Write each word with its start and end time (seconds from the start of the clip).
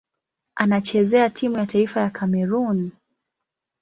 Anachezea 0.55 1.29
timu 1.29 1.57
ya 1.57 1.65
taifa 1.65 1.99
ya 1.99 2.09
Kamerun. 2.09 2.91